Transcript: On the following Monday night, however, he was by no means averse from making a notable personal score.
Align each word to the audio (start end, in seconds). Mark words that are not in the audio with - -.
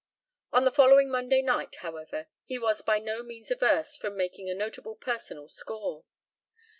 On 0.51 0.65
the 0.65 0.71
following 0.71 1.11
Monday 1.11 1.43
night, 1.43 1.75
however, 1.81 2.25
he 2.43 2.57
was 2.57 2.81
by 2.81 2.97
no 2.97 3.21
means 3.21 3.51
averse 3.51 3.95
from 3.95 4.17
making 4.17 4.49
a 4.49 4.55
notable 4.55 4.95
personal 4.95 5.47
score. 5.47 6.05